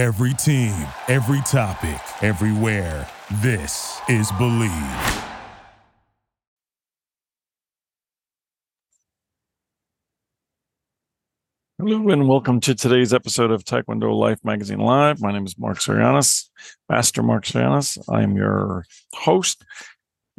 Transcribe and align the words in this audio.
Every 0.00 0.32
team, 0.32 0.72
every 1.08 1.42
topic, 1.42 2.00
everywhere. 2.22 3.06
This 3.42 4.00
is 4.08 4.32
Bleav. 4.32 5.26
Hello 11.76 12.08
and 12.08 12.26
welcome 12.26 12.60
to 12.60 12.74
today's 12.74 13.12
episode 13.12 13.50
of 13.50 13.62
Taekwondo 13.64 14.18
Life 14.18 14.38
Magazine 14.42 14.78
Live. 14.78 15.20
My 15.20 15.32
name 15.32 15.44
is 15.44 15.58
Marc 15.58 15.76
Zirogiannis, 15.80 16.48
Master 16.88 17.22
Marc 17.22 17.44
Zirogiannis. 17.44 17.98
I 18.08 18.22
am 18.22 18.34
your 18.38 18.86
host 19.12 19.66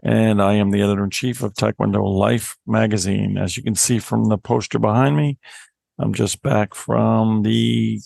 and 0.01 0.41
I 0.41 0.55
am 0.55 0.71
the 0.71 0.81
editor 0.81 1.03
in 1.03 1.11
chief 1.11 1.43
of 1.43 1.53
Taekwondo 1.53 2.03
Life 2.03 2.57
Magazine. 2.65 3.37
As 3.37 3.57
you 3.57 3.61
can 3.61 3.75
see 3.75 3.99
from 3.99 4.25
the 4.25 4.39
poster 4.39 4.79
behind 4.79 5.15
me, 5.15 5.37
I'm 5.99 6.15
just 6.15 6.41
back 6.41 6.73
from 6.73 7.43
the 7.43 8.01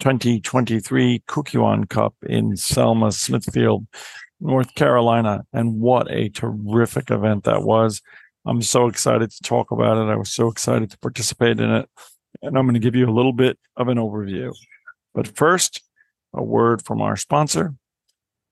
2023 0.00 1.22
Kukkiwon 1.28 1.88
Cup 1.88 2.14
in 2.22 2.56
Selma, 2.56 3.12
Smithfield, 3.12 3.86
North 4.40 4.74
Carolina. 4.74 5.44
And 5.52 5.80
what 5.80 6.10
a 6.10 6.28
terrific 6.30 7.10
event 7.10 7.44
that 7.44 7.62
was. 7.62 8.02
I'm 8.46 8.62
so 8.62 8.88
excited 8.88 9.30
to 9.30 9.42
talk 9.42 9.70
about 9.70 9.98
it. 9.98 10.10
I 10.10 10.16
was 10.16 10.30
so 10.30 10.48
excited 10.48 10.90
to 10.90 10.98
participate 10.98 11.60
in 11.60 11.70
it 11.70 11.88
and 12.42 12.56
I'm 12.56 12.64
going 12.64 12.74
to 12.74 12.80
give 12.80 12.96
you 12.96 13.08
a 13.08 13.12
little 13.12 13.32
bit 13.32 13.58
of 13.76 13.88
an 13.88 13.98
overview. 13.98 14.54
But 15.14 15.28
first, 15.36 15.82
a 16.32 16.42
word 16.42 16.82
from 16.84 17.00
our 17.00 17.16
sponsor. 17.16 17.74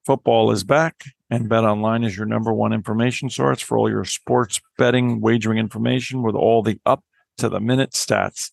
Football 0.04 0.50
is 0.50 0.64
back, 0.64 1.04
and 1.30 1.48
Bet 1.48 1.64
Online 1.64 2.02
is 2.04 2.16
your 2.16 2.26
number 2.26 2.52
one 2.52 2.72
information 2.72 3.28
source 3.30 3.60
for 3.60 3.76
all 3.76 3.90
your 3.90 4.04
sports 4.04 4.60
betting 4.78 5.20
wagering 5.20 5.58
information 5.58 6.22
with 6.22 6.34
all 6.34 6.62
the 6.62 6.80
up 6.86 7.04
to 7.36 7.48
the 7.48 7.60
minute 7.60 7.92
stats, 7.92 8.50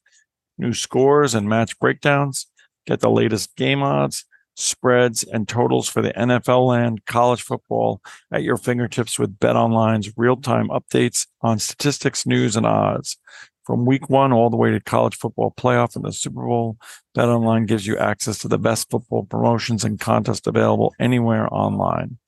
new 0.58 0.74
scores, 0.74 1.34
and 1.34 1.48
match 1.48 1.80
breakdowns. 1.80 2.48
Get 2.86 3.00
the 3.00 3.10
latest 3.10 3.56
game 3.56 3.82
odds, 3.82 4.26
spreads, 4.56 5.24
and 5.24 5.48
totals 5.48 5.90
for 5.90 6.02
the 6.02 6.14
NFL 6.14 6.78
and 6.78 7.04
college 7.06 7.42
football 7.42 8.02
at 8.32 8.44
your 8.44 8.58
fingertips 8.58 9.20
with 9.20 9.40
Bet 9.40 9.56
Online's 9.56 10.16
real 10.18 10.38
time 10.38 10.70
updates 10.70 11.28
on 11.42 11.60
statistics, 11.60 12.26
news, 12.26 12.56
and 12.56 12.66
odds. 12.66 13.18
From 13.66 13.86
week 13.86 14.10
one 14.10 14.32
all 14.32 14.52
the 14.52 14.58
way 14.58 14.72
to 14.72 14.80
college 14.80 15.16
football 15.16 15.52
playoff 15.58 15.96
and 15.96 16.06
the 16.06 16.12
Super 16.12 16.46
Bowl, 16.46 16.78
BetOnline 17.18 17.66
gives 17.66 17.88
you 17.88 17.98
access 17.98 18.38
to 18.40 18.48
the 18.48 18.60
best 18.60 18.92
football 18.92 19.24
promotions 19.24 19.84
and 19.84 20.00
contests 20.00 20.46
available 20.46 20.94
anywhere 21.00 21.52
online. 21.52 22.20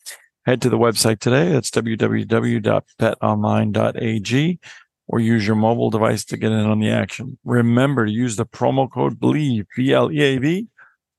Head 0.47 0.63
to 0.63 0.69
the 0.69 0.79
website 0.79 1.19
today. 1.19 1.51
That's 1.51 1.69
www.betonline.ag 1.69 4.59
or 5.07 5.19
use 5.19 5.47
your 5.47 5.55
mobile 5.55 5.89
device 5.89 6.25
to 6.25 6.37
get 6.37 6.51
in 6.51 6.65
on 6.65 6.79
the 6.79 6.89
action. 6.89 7.37
Remember 7.45 8.05
to 8.05 8.11
use 8.11 8.35
the 8.35 8.45
promo 8.45 8.91
code 8.91 9.19
BLEAV, 9.19 9.65
B-L-E-A-V, 9.75 10.67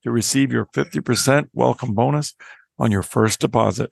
to 0.03 0.11
receive 0.11 0.51
your 0.51 0.65
50% 0.67 1.47
welcome 1.53 1.93
bonus 1.93 2.35
on 2.77 2.91
your 2.91 3.03
first 3.03 3.39
deposit. 3.39 3.91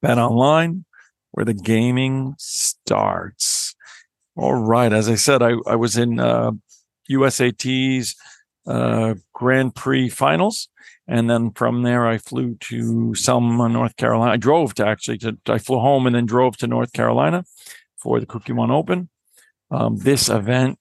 Bet 0.00 0.18
online, 0.18 0.84
where 1.32 1.44
the 1.44 1.54
gaming 1.54 2.34
starts. 2.38 3.74
All 4.36 4.54
right. 4.54 4.92
As 4.92 5.08
I 5.08 5.14
said, 5.14 5.42
I, 5.42 5.52
I 5.66 5.76
was 5.76 5.96
in 5.96 6.18
uh, 6.18 6.52
USAT's 7.08 8.16
uh, 8.66 9.14
Grand 9.32 9.74
Prix 9.74 10.08
finals. 10.08 10.68
And 11.06 11.28
then 11.28 11.50
from 11.50 11.82
there, 11.82 12.06
I 12.06 12.16
flew 12.16 12.54
to 12.60 13.14
Selma, 13.14 13.68
North 13.68 13.96
Carolina. 13.96 14.32
I 14.32 14.36
drove 14.38 14.74
to 14.74 14.86
actually 14.86 15.18
to, 15.18 15.36
I 15.46 15.58
flew 15.58 15.78
home 15.78 16.06
and 16.06 16.16
then 16.16 16.24
drove 16.24 16.56
to 16.58 16.66
North 16.66 16.94
Carolina 16.94 17.44
for 18.04 18.20
the 18.20 18.26
Kukkiwon 18.26 18.70
Open. 18.70 19.08
Um, 19.70 19.96
this 19.96 20.28
event 20.28 20.78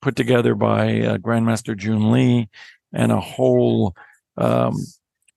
put 0.00 0.16
together 0.16 0.54
by 0.54 1.00
uh, 1.02 1.18
Grandmaster 1.18 1.76
Jun 1.76 2.10
Lee 2.10 2.48
and 2.92 3.12
a 3.12 3.20
whole 3.20 3.94
um, 4.38 4.74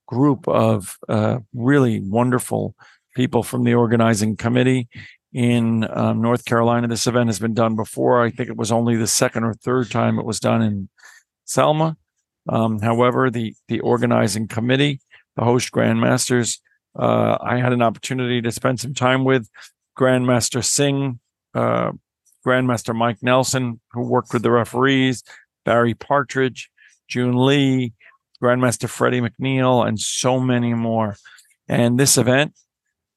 group 0.07 0.47
of 0.47 0.97
uh, 1.09 1.39
really 1.53 1.99
wonderful 1.99 2.73
people 3.15 3.43
from 3.43 3.65
the 3.65 3.75
organizing 3.75 4.37
committee 4.37 4.87
in 5.33 5.85
um, 5.91 6.21
North 6.21 6.45
Carolina. 6.45 6.87
This 6.87 7.05
event 7.05 7.27
has 7.27 7.39
been 7.39 7.53
done 7.53 7.75
before. 7.75 8.23
I 8.23 8.31
think 8.31 8.49
it 8.49 8.57
was 8.57 8.71
only 8.71 8.95
the 8.95 9.05
second 9.07 9.43
or 9.43 9.53
third 9.53 9.91
time 9.91 10.17
it 10.17 10.25
was 10.25 10.39
done 10.39 10.61
in 10.61 10.89
Selma. 11.43 11.97
Um, 12.47 12.79
however, 12.79 13.29
the 13.29 13.55
the 13.67 13.81
organizing 13.81 14.47
committee, 14.47 15.01
the 15.35 15.43
host 15.43 15.71
grandmasters, 15.71 16.59
uh, 16.97 17.37
I 17.41 17.57
had 17.57 17.73
an 17.73 17.81
opportunity 17.81 18.41
to 18.41 18.51
spend 18.51 18.79
some 18.79 18.93
time 18.93 19.25
with 19.25 19.49
Grandmaster 19.97 20.63
Singh, 20.63 21.19
uh, 21.55 21.91
Grandmaster 22.45 22.95
Mike 22.95 23.23
Nelson, 23.23 23.79
who 23.91 24.01
worked 24.01 24.33
with 24.33 24.43
the 24.43 24.51
referees, 24.51 25.23
Barry 25.63 25.95
Partridge, 25.95 26.69
June 27.07 27.35
Lee, 27.35 27.93
Grandmaster 28.41 28.89
Freddie 28.89 29.21
McNeil, 29.21 29.87
and 29.87 29.99
so 29.99 30.39
many 30.39 30.73
more. 30.73 31.15
And 31.67 31.99
this 31.99 32.17
event 32.17 32.53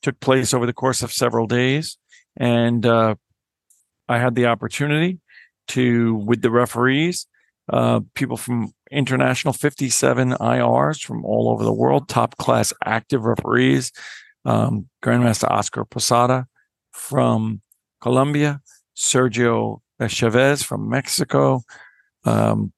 took 0.00 0.18
place 0.20 0.54
over 0.54 0.64
the 0.64 0.72
course 0.72 1.02
of 1.02 1.12
several 1.12 1.46
days 1.46 1.98
and 2.38 2.86
uh, 2.86 3.16
I 4.08 4.18
had 4.18 4.34
the 4.34 4.46
opportunity 4.46 5.18
to 5.68 6.14
with 6.14 6.40
the 6.40 6.50
referees, 6.50 7.26
uh, 7.70 8.00
people 8.14 8.36
from 8.38 8.72
international 8.90 9.52
57 9.52 10.30
IRs 10.30 11.04
from 11.04 11.24
all 11.24 11.50
over 11.50 11.64
the 11.64 11.72
world, 11.72 12.08
top 12.08 12.38
class 12.38 12.72
active 12.84 13.24
referees, 13.24 13.92
um, 14.44 14.88
Grandmaster 15.04 15.50
Oscar 15.50 15.84
Posada 15.84 16.46
from 16.92 17.60
Colombia, 18.00 18.60
Sergio 18.96 19.80
Chavez 20.08 20.62
from 20.62 20.88
Mexico, 20.88 21.62
um, 22.24 22.72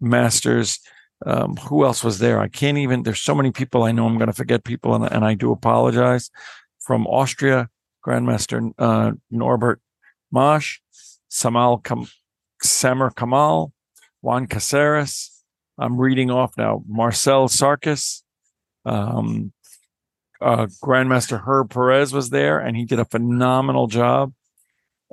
Masters. 0.00 0.80
Um, 1.24 1.56
who 1.56 1.84
else 1.84 2.04
was 2.04 2.18
there? 2.18 2.40
I 2.40 2.48
can't 2.48 2.76
even. 2.76 3.02
There's 3.02 3.20
so 3.20 3.34
many 3.34 3.50
people. 3.50 3.84
I 3.84 3.92
know 3.92 4.06
I'm 4.06 4.18
going 4.18 4.26
to 4.26 4.34
forget 4.34 4.64
people, 4.64 4.94
and, 4.94 5.10
and 5.10 5.24
I 5.24 5.34
do 5.34 5.52
apologize 5.52 6.30
from 6.80 7.06
Austria, 7.06 7.70
Grandmaster 8.04 8.72
uh, 8.78 9.12
Norbert 9.30 9.80
Masch, 10.34 10.80
Samal 11.30 11.82
Kam- 11.82 12.08
Samer 12.62 13.10
Kamal, 13.10 13.72
Juan 14.20 14.46
Caceres. 14.46 15.30
I'm 15.78 15.98
reading 15.98 16.30
off 16.30 16.56
now. 16.58 16.82
Marcel 16.86 17.48
Sarkis, 17.48 18.22
um, 18.84 19.52
uh, 20.44 20.66
Grandmaster 20.82 21.42
Herb 21.44 21.70
Perez 21.70 22.12
was 22.12 22.30
there, 22.30 22.58
and 22.58 22.76
he 22.76 22.84
did 22.84 23.00
a 23.00 23.04
phenomenal 23.06 23.86
job 23.86 24.34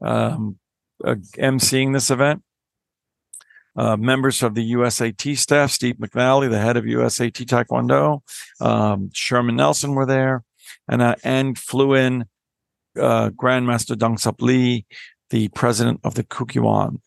um, 0.01 0.59
uh, 1.03 1.15
emceeing 1.37 1.93
this 1.93 2.11
event. 2.11 2.43
Uh, 3.73 3.95
members 3.95 4.43
of 4.43 4.53
the 4.53 4.73
USAT 4.73 5.37
staff, 5.37 5.71
Steve 5.71 5.95
McNally, 5.95 6.49
the 6.49 6.59
head 6.59 6.75
of 6.75 6.83
USAT 6.83 7.45
Taekwondo, 7.45 8.21
um, 8.59 9.09
Sherman 9.13 9.55
Nelson 9.55 9.95
were 9.95 10.05
there 10.05 10.43
and 10.89 11.01
uh, 11.01 11.15
and 11.23 11.57
flew 11.57 11.93
in 11.93 12.25
uh, 12.99 13.29
Grandmaster 13.29 13.97
Dong 13.97 14.17
Sup 14.17 14.41
Lee, 14.41 14.85
the 15.29 15.47
president 15.49 16.01
of 16.03 16.15
the 16.15 16.25
Kukkiwon. 16.25 16.99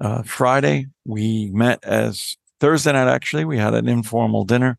Uh, 0.00 0.22
Friday, 0.22 0.86
we 1.04 1.50
met 1.50 1.84
as 1.84 2.38
Thursday 2.60 2.92
night. 2.92 3.12
Actually, 3.12 3.44
we 3.44 3.58
had 3.58 3.74
an 3.74 3.88
informal 3.88 4.44
dinner. 4.44 4.78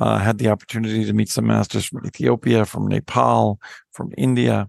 Uh, 0.00 0.18
had 0.18 0.38
the 0.38 0.48
opportunity 0.48 1.04
to 1.04 1.12
meet 1.12 1.28
some 1.28 1.46
masters 1.46 1.84
from 1.84 2.04
Ethiopia, 2.04 2.64
from 2.64 2.88
Nepal, 2.88 3.60
from 3.92 4.12
India. 4.18 4.68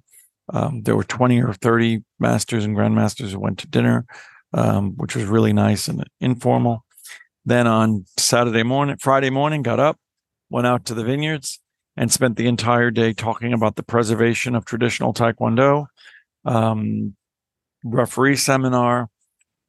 Um, 0.52 0.84
there 0.84 0.96
were 0.96 1.04
20 1.04 1.42
or 1.42 1.54
30 1.54 2.04
masters 2.20 2.66
and 2.66 2.76
grandmasters 2.76 3.32
who 3.32 3.40
went 3.40 3.58
to 3.60 3.68
dinner, 3.68 4.06
um, 4.54 4.92
which 4.98 5.16
was 5.16 5.26
really 5.26 5.54
nice 5.54 5.88
and 5.88 6.04
informal. 6.20 6.86
Then 7.46 7.68
on 7.68 8.06
Saturday 8.18 8.64
morning, 8.64 8.98
Friday 8.98 9.30
morning, 9.30 9.64
got 9.64 9.80
up, 9.80 9.98
went 10.50 10.68
out 10.68 10.86
to 10.86 10.94
the 10.94 11.04
vineyards, 11.04 11.60
and 11.96 12.12
spent 12.12 12.38
the 12.38 12.48
entire 12.48 12.92
day 12.92 13.14
talking 13.14 13.54
about 13.54 13.76
the 13.76 13.84
preservation 13.84 14.56
of 14.56 14.66
traditional 14.66 15.14
Taekwondo. 15.14 15.88
Um, 16.46 17.16
referee 17.84 18.38
seminar. 18.38 19.10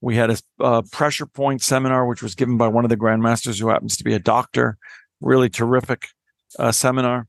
We 0.01 0.17
had 0.17 0.31
a, 0.31 0.39
a, 0.61 0.83
pressure 0.83 1.27
point 1.27 1.63
seminar, 1.63 2.07
which 2.07 2.23
was 2.23 2.35
given 2.35 2.57
by 2.57 2.69
one 2.69 2.85
of 2.85 2.91
the 2.91 2.97
grandmasters 2.97 3.61
who 3.61 3.69
happens 3.69 3.97
to 3.97 4.05
be 4.05 4.15
a 4.15 4.19
doctor. 4.19 4.77
Really 5.25 5.49
terrific 5.49 6.09
uh, 6.59 6.73
seminar. 6.73 7.27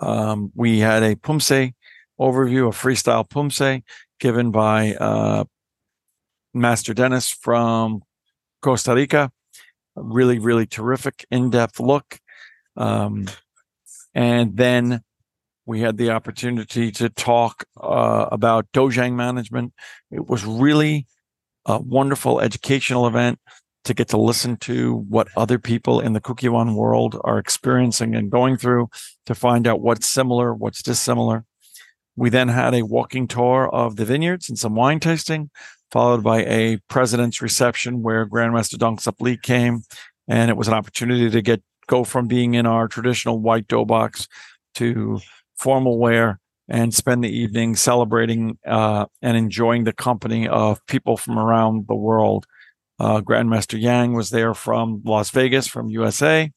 Um, 0.00 0.52
we 0.54 0.80
had 0.80 1.02
a 1.02 1.16
Poomsae 1.16 1.74
overview, 2.20 2.68
a 2.68 2.70
freestyle 2.70 3.28
Poomsae 3.28 3.82
given 4.20 4.50
by 4.50 4.94
uh, 4.94 5.44
Master 6.52 6.94
Dennis 6.94 7.30
from 7.30 8.02
Costa 8.60 8.94
Rica. 8.94 9.30
A 9.96 10.02
really, 10.02 10.38
really 10.38 10.66
terrific 10.66 11.26
in 11.30 11.50
depth 11.50 11.78
look 11.78 12.18
um, 12.76 13.28
and 14.14 14.56
then 14.56 15.02
we 15.66 15.80
had 15.80 15.96
the 15.96 16.10
opportunity 16.10 16.90
to 16.92 17.08
talk 17.08 17.64
uh, 17.80 18.26
about 18.32 18.66
Dojang 18.72 19.14
management. 19.14 19.72
It 20.10 20.26
was 20.26 20.44
really 20.44 21.06
a 21.64 21.80
wonderful 21.80 22.40
educational 22.40 23.06
event 23.06 23.38
to 23.84 23.94
get 23.94 24.08
to 24.08 24.16
listen 24.16 24.56
to 24.56 25.04
what 25.08 25.28
other 25.36 25.58
people 25.58 26.00
in 26.00 26.12
the 26.12 26.20
Kukkiwon 26.20 26.74
world 26.74 27.20
are 27.24 27.38
experiencing 27.38 28.14
and 28.14 28.30
going 28.30 28.56
through 28.56 28.88
to 29.26 29.34
find 29.34 29.66
out 29.66 29.80
what's 29.80 30.06
similar, 30.06 30.54
what's 30.54 30.82
dissimilar. 30.82 31.44
We 32.14 32.30
then 32.30 32.48
had 32.48 32.74
a 32.74 32.82
walking 32.82 33.26
tour 33.26 33.68
of 33.72 33.96
the 33.96 34.04
vineyards 34.04 34.48
and 34.48 34.58
some 34.58 34.74
wine 34.74 35.00
tasting, 35.00 35.50
followed 35.90 36.22
by 36.22 36.44
a 36.44 36.78
president's 36.88 37.42
reception 37.42 38.02
where 38.02 38.26
Grandmaster 38.26 38.78
Dong 38.78 38.98
Sup 38.98 39.20
Lee 39.20 39.36
came. 39.36 39.82
And 40.28 40.50
it 40.50 40.56
was 40.56 40.68
an 40.68 40.74
opportunity 40.74 41.30
to 41.30 41.42
get 41.42 41.62
go 41.88 42.04
from 42.04 42.28
being 42.28 42.54
in 42.54 42.66
our 42.66 42.86
traditional 42.86 43.40
white 43.40 43.66
dobok 43.66 44.26
to 44.74 45.20
formal 45.56 45.98
wear 45.98 46.40
and 46.68 46.94
spend 46.94 47.22
the 47.22 47.36
evening 47.36 47.76
celebrating 47.76 48.58
uh, 48.66 49.06
and 49.20 49.36
enjoying 49.36 49.84
the 49.84 49.92
company 49.92 50.48
of 50.48 50.84
people 50.86 51.16
from 51.16 51.38
around 51.38 51.86
the 51.88 51.94
world. 51.94 52.46
Uh, 53.02 53.20
Grandmaster 53.20 53.80
Yang 53.80 54.12
was 54.12 54.30
there 54.30 54.54
from 54.54 55.02
Las 55.04 55.30
Vegas, 55.30 55.66
from 55.66 55.90
USA, 55.90 56.52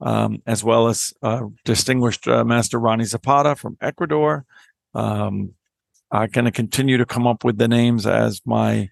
um, 0.00 0.42
as 0.44 0.64
well 0.64 0.88
as 0.88 1.14
uh, 1.22 1.42
distinguished 1.64 2.26
uh, 2.26 2.44
Master 2.44 2.80
Ronnie 2.80 3.04
Zapata 3.04 3.54
from 3.54 3.76
Ecuador. 3.80 4.44
Um, 4.92 5.54
going 6.10 6.46
to 6.46 6.50
continue 6.50 6.96
to 6.96 7.06
come 7.06 7.28
up 7.28 7.44
with 7.44 7.58
the 7.58 7.68
names 7.68 8.08
as 8.08 8.42
my 8.44 8.90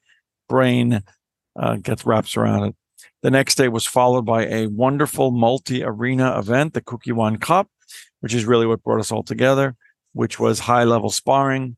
brain 0.49 1.03
uh, 1.59 1.75
gets 1.77 2.07
wraps 2.07 2.37
around 2.37 2.69
it. 2.69 2.77
The 3.23 3.33
next 3.33 3.57
day 3.57 3.67
was 3.67 3.85
followed 3.85 4.25
by 4.25 4.47
a 4.47 4.69
wonderful 4.69 5.33
multi 5.33 5.83
arena 5.83 6.39
event, 6.39 6.73
the 6.73 6.83
Kukkiwon 6.83 7.41
Cup, 7.41 7.69
which 8.21 8.33
is 8.33 8.45
really 8.45 8.67
what 8.67 8.85
brought 8.85 9.01
us 9.01 9.11
all 9.11 9.25
together, 9.25 9.75
which 10.13 10.39
was 10.39 10.61
high 10.61 10.85
level 10.85 11.11
sparring, 11.11 11.77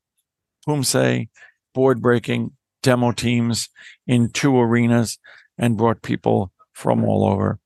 poomsae, 0.68 1.30
board 1.72 2.02
breaking, 2.02 2.52
demo 2.84 3.10
teams 3.10 3.68
in 4.06 4.28
two 4.28 4.56
arenas, 4.56 5.18
and 5.58 5.76
brought 5.76 6.02
people 6.02 6.52
from 6.72 7.04
all 7.04 7.24
over. 7.24 7.58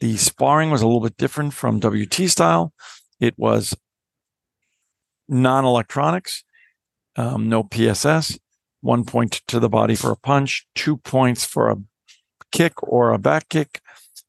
The 0.00 0.16
sparring 0.16 0.70
was 0.70 0.82
a 0.82 0.86
little 0.86 1.00
bit 1.00 1.16
different 1.16 1.54
from 1.54 1.80
WT 1.80 2.28
style. 2.28 2.74
It 3.20 3.34
was 3.38 3.74
non 5.28 5.64
electronics, 5.64 6.44
um, 7.16 7.48
no 7.48 7.62
PSS, 7.62 8.38
one 8.80 9.04
point 9.04 9.40
to 9.48 9.60
the 9.60 9.68
body 9.68 9.94
for 9.94 10.10
a 10.10 10.16
punch, 10.16 10.66
two 10.74 10.96
points 10.98 11.44
for 11.44 11.70
a 11.70 11.76
kick 12.52 12.82
or 12.82 13.12
a 13.12 13.18
back 13.18 13.48
kick, 13.48 13.80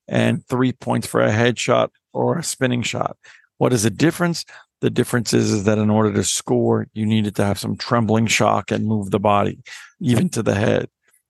and 0.07 0.45
three 0.48 0.71
points 0.71 1.07
for 1.07 1.21
a 1.21 1.31
headshot 1.31 1.89
or 2.13 2.38
a 2.38 2.44
spinning 2.44 2.83
shot. 2.83 3.18
What 3.57 3.74
is 3.74 3.83
the 3.83 3.89
difference? 3.89 4.45
The 4.86 4.92
difference 4.92 5.34
is, 5.34 5.52
is 5.52 5.64
that 5.64 5.80
in 5.80 5.90
order 5.90 6.14
to 6.14 6.24
score, 6.24 6.86
you 6.94 7.08
needed 7.08 7.36
to 7.38 7.44
have 7.44 7.58
some 7.58 7.76
trembling 7.76 8.28
shock 8.28 8.70
and 8.70 8.86
move 8.86 9.10
the 9.10 9.20
body, 9.20 9.64
even 10.00 10.30
to 10.30 10.44
the 10.44 10.54
head. 10.54 10.90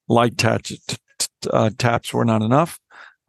Light 0.09 0.37
touch, 0.37 0.73
t- 0.87 0.97
t- 1.17 1.27
uh, 1.53 1.69
taps 1.77 2.13
were 2.13 2.25
not 2.25 2.41
enough. 2.41 2.77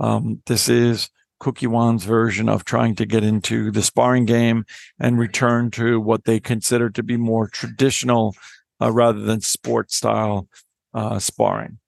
Um, 0.01 0.43
this 0.47 0.69
is 0.69 1.11
Kukkiwon's 1.41 2.03
version 2.03 2.49
of 2.49 2.65
trying 2.65 2.97
to 2.97 3.07
get 3.07 3.23
into 3.23 3.71
the 3.71 3.83
sparring 3.83 4.25
game 4.25 4.65
and 4.99 5.17
return 5.17 5.71
to 5.71 6.01
what 6.01 6.25
they 6.25 6.41
consider 6.41 6.91
to 6.91 7.05
be 7.05 7.17
more 7.17 7.47
traditional 7.47 8.35
uh, 8.83 8.91
rather 8.91 9.21
than 9.21 9.43
sport 9.43 9.93
style 9.93 10.49
uh, 10.93 11.21
sparring. 11.21 11.79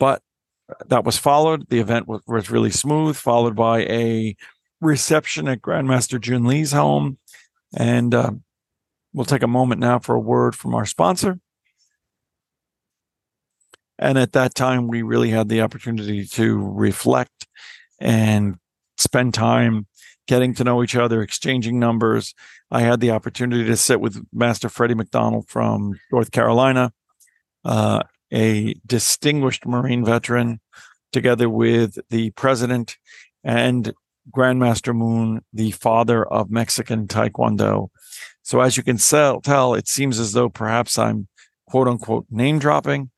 But 0.00 0.22
that 0.88 1.04
was 1.04 1.18
followed. 1.18 1.68
The 1.68 1.78
event 1.78 2.08
was, 2.08 2.22
was 2.26 2.50
really 2.50 2.72
smooth, 2.72 3.14
followed 3.14 3.54
by 3.54 3.82
a 3.82 4.34
reception 4.80 5.46
at 5.46 5.62
Grandmaster 5.62 6.20
Jun 6.20 6.46
Lee's 6.46 6.72
home. 6.72 7.18
And 7.76 8.14
uh, 8.14 8.32
we'll 9.12 9.24
take 9.24 9.42
a 9.42 9.48
moment 9.48 9.80
now 9.80 9.98
for 9.98 10.14
a 10.14 10.20
word 10.20 10.54
from 10.54 10.74
our 10.74 10.86
sponsor. 10.86 11.38
And 13.98 14.16
at 14.18 14.32
that 14.32 14.54
time, 14.54 14.88
we 14.88 15.02
really 15.02 15.30
had 15.30 15.48
the 15.48 15.60
opportunity 15.60 16.24
to 16.24 16.58
reflect 16.58 17.46
and 18.00 18.56
spend 18.96 19.34
time 19.34 19.86
getting 20.26 20.54
to 20.54 20.64
know 20.64 20.82
each 20.82 20.96
other, 20.96 21.22
exchanging 21.22 21.78
numbers. 21.78 22.34
I 22.70 22.80
had 22.80 23.00
the 23.00 23.10
opportunity 23.10 23.64
to 23.64 23.76
sit 23.76 24.00
with 24.00 24.24
Master 24.32 24.68
Freddie 24.68 24.94
McDonald 24.94 25.48
from 25.48 25.98
North 26.10 26.30
Carolina, 26.30 26.92
uh, 27.64 28.04
a 28.32 28.74
distinguished 28.86 29.66
Marine 29.66 30.04
veteran, 30.04 30.60
together 31.12 31.50
with 31.50 31.98
the 32.10 32.30
president 32.30 32.96
and 33.42 33.92
Grandmaster 34.34 34.94
Moon, 34.94 35.42
the 35.52 35.70
father 35.72 36.24
of 36.24 36.50
Mexican 36.50 37.06
Taekwondo. 37.06 37.88
So, 38.42 38.60
as 38.60 38.76
you 38.76 38.82
can 38.82 38.98
tell, 38.98 39.74
it 39.74 39.88
seems 39.88 40.18
as 40.18 40.32
though 40.32 40.48
perhaps 40.48 40.98
I'm 40.98 41.28
quote 41.68 41.88
unquote 41.88 42.26
name 42.30 42.58
dropping, 42.58 43.10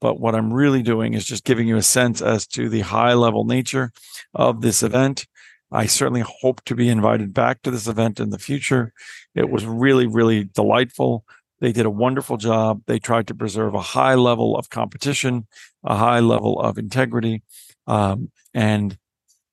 but 0.00 0.20
what 0.20 0.34
I'm 0.34 0.52
really 0.52 0.82
doing 0.82 1.14
is 1.14 1.24
just 1.24 1.44
giving 1.44 1.66
you 1.68 1.76
a 1.76 1.82
sense 1.82 2.22
as 2.22 2.46
to 2.48 2.68
the 2.68 2.80
high 2.80 3.14
level 3.14 3.44
nature 3.44 3.92
of 4.34 4.60
this 4.60 4.82
event. 4.82 5.26
I 5.72 5.86
certainly 5.86 6.22
hope 6.24 6.64
to 6.66 6.76
be 6.76 6.88
invited 6.88 7.34
back 7.34 7.62
to 7.62 7.70
this 7.70 7.88
event 7.88 8.20
in 8.20 8.30
the 8.30 8.38
future. 8.38 8.92
It 9.34 9.50
was 9.50 9.66
really, 9.66 10.06
really 10.06 10.44
delightful. 10.44 11.24
They 11.60 11.72
did 11.72 11.86
a 11.86 11.90
wonderful 11.90 12.36
job. 12.36 12.82
They 12.86 12.98
tried 12.98 13.26
to 13.28 13.34
preserve 13.34 13.74
a 13.74 13.80
high 13.80 14.14
level 14.14 14.56
of 14.56 14.70
competition, 14.70 15.46
a 15.82 15.96
high 15.96 16.20
level 16.20 16.60
of 16.60 16.78
integrity, 16.78 17.42
um, 17.86 18.30
and 18.54 18.96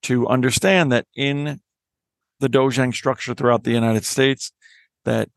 to 0.03 0.27
understand 0.27 0.91
that 0.91 1.07
in 1.15 1.59
the 2.39 2.49
Dojang 2.49 2.93
structure 2.93 3.33
throughout 3.33 3.63
the 3.63 3.71
United 3.71 4.05
States, 4.05 4.51
that 5.05 5.29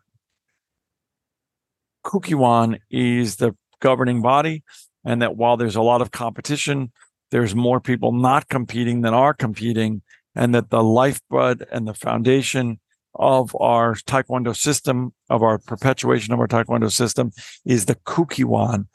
Kukkiwon 2.05 2.79
is 2.91 3.37
the 3.37 3.57
governing 3.81 4.23
body, 4.23 4.63
and 5.05 5.23
that 5.23 5.37
while 5.37 5.57
there's 5.57 5.77
a 5.77 5.83
lot 5.83 6.01
of 6.03 6.11
competition, 6.11 6.93
there's 7.31 7.55
more 7.55 7.81
people 7.81 8.13
not 8.13 8.49
competing 8.49 9.01
than 9.01 9.15
are 9.15 9.35
competing, 9.35 10.03
and 10.35 10.55
that 10.55 10.71
the 10.71 10.83
lifeblood 10.83 11.67
and 11.73 11.87
the 11.87 11.95
foundation 11.95 12.79
of 13.15 13.57
our 13.59 13.95
Taekwondo 13.95 14.55
system, 14.55 15.15
of 15.31 15.43
our 15.43 15.59
perpetuation 15.59 16.35
of 16.35 16.41
our 16.41 16.47
Taekwondo 16.47 16.91
system, 16.93 17.33
is 17.65 17.87
the 17.87 17.95
Kukkiwon 17.95 18.87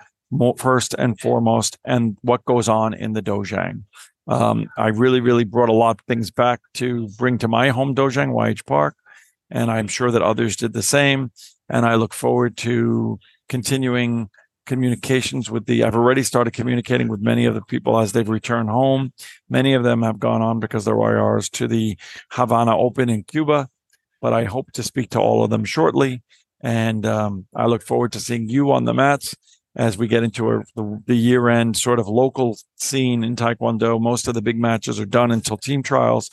first 0.57 0.93
and 0.93 1.19
foremost, 1.19 1.77
and 1.83 2.17
what 2.21 2.45
goes 2.45 2.69
on 2.69 2.93
in 2.93 3.13
the 3.13 3.21
Dojang. 3.21 3.83
Um, 4.27 4.69
I 4.77 4.87
really, 4.89 5.19
really 5.19 5.43
brought 5.43 5.69
a 5.69 5.73
lot 5.73 5.99
of 5.99 6.05
things 6.05 6.31
back 6.31 6.61
to 6.75 7.09
bring 7.17 7.37
to 7.39 7.47
my 7.47 7.69
home 7.69 7.95
Dojang, 7.95 8.33
YH 8.33 8.65
Park, 8.65 8.95
and 9.49 9.71
I'm 9.71 9.87
sure 9.87 10.11
that 10.11 10.21
others 10.21 10.55
did 10.55 10.73
the 10.73 10.83
same. 10.83 11.31
And 11.69 11.85
I 11.85 11.95
look 11.95 12.13
forward 12.13 12.57
to 12.57 13.19
continuing 13.49 14.29
communications 14.65 15.49
with 15.49 15.65
the 15.65 15.83
I've 15.83 15.95
already 15.95 16.23
started 16.23 16.51
communicating 16.51 17.07
with 17.07 17.19
many 17.19 17.45
of 17.45 17.55
the 17.55 17.63
people 17.63 17.99
as 17.99 18.11
they've 18.11 18.29
returned 18.29 18.69
home. 18.69 19.11
Many 19.49 19.73
of 19.73 19.83
them 19.83 20.03
have 20.03 20.19
gone 20.19 20.41
on 20.41 20.59
because 20.59 20.85
they're 20.85 20.95
YRs 20.95 21.49
to 21.51 21.67
the 21.67 21.97
Havana 22.31 22.77
Open 22.77 23.09
in 23.09 23.23
Cuba, 23.23 23.69
but 24.21 24.33
I 24.33 24.45
hope 24.45 24.71
to 24.73 24.83
speak 24.83 25.09
to 25.11 25.19
all 25.19 25.43
of 25.43 25.49
them 25.49 25.65
shortly. 25.65 26.21
And 26.61 27.05
um, 27.05 27.47
I 27.55 27.65
look 27.65 27.81
forward 27.81 28.11
to 28.13 28.19
seeing 28.19 28.47
you 28.47 28.71
on 28.71 28.85
the 28.85 28.93
mats 28.93 29.35
as 29.75 29.97
we 29.97 30.07
get 30.07 30.23
into 30.23 30.63
the, 30.75 31.01
the 31.05 31.15
year 31.15 31.49
end 31.49 31.77
sort 31.77 31.99
of 31.99 32.07
local 32.07 32.57
scene 32.75 33.23
in 33.23 33.35
Taekwondo. 33.35 34.01
Most 34.01 34.27
of 34.27 34.33
the 34.33 34.41
big 34.41 34.57
matches 34.57 34.99
are 34.99 35.05
done 35.05 35.31
until 35.31 35.57
team 35.57 35.81
trials. 35.81 36.29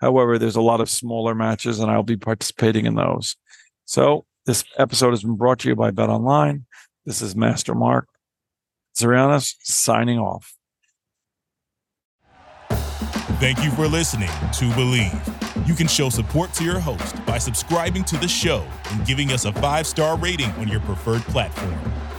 However, 0.00 0.38
there's 0.38 0.56
a 0.56 0.62
lot 0.62 0.80
of 0.80 0.90
smaller 0.90 1.34
matches, 1.34 1.78
and 1.78 1.90
I'll 1.90 2.02
be 2.02 2.16
participating 2.16 2.86
in 2.86 2.96
those. 2.96 3.36
So, 3.84 4.26
this 4.46 4.64
episode 4.76 5.10
has 5.10 5.22
been 5.22 5.36
brought 5.36 5.60
to 5.60 5.68
you 5.68 5.76
by 5.76 5.92
Bet 5.92 6.08
Online. 6.08 6.66
This 7.06 7.22
is 7.22 7.36
Master 7.36 7.74
Marc 7.74 8.08
Zirogiannis 8.96 9.54
signing 9.62 10.18
off. 10.18 10.54
Thank 13.38 13.64
you 13.64 13.70
for 13.72 13.88
listening 13.88 14.28
to 14.28 14.70
Bleav. 14.70 15.66
You 15.66 15.74
can 15.74 15.86
show 15.86 16.08
support 16.08 16.52
to 16.54 16.64
your 16.64 16.78
host 16.78 17.24
by 17.26 17.38
subscribing 17.38 18.04
to 18.04 18.16
the 18.16 18.28
show 18.28 18.66
and 18.90 19.06
giving 19.06 19.30
us 19.32 19.44
a 19.44 19.52
five 19.54 19.86
star 19.86 20.16
rating 20.16 20.50
on 20.52 20.68
your 20.68 20.80
preferred 20.80 21.22
platform. 21.22 21.78